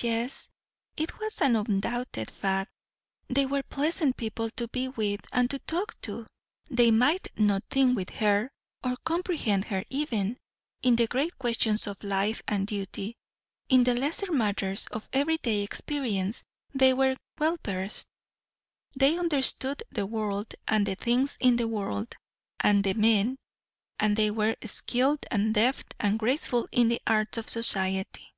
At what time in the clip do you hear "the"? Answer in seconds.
10.96-11.06, 13.84-13.94, 19.92-20.06, 20.86-20.96, 21.54-21.68, 22.82-22.94, 26.88-27.00